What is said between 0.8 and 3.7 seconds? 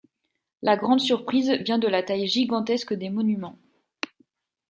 surprise vient de la taille gigantesque des monuments.